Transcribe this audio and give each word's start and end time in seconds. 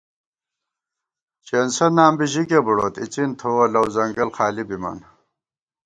چېنسہ 1.45 1.85
نام 1.95 2.13
بی 2.17 2.25
ژِکےبُڑوت، 2.33 2.95
اِڅِن 3.01 3.29
تھوَہ 3.39 3.65
لَؤ 3.73 3.87
ځنگل 3.95 4.29
خالی 4.35 4.63
بِمان 4.69 4.99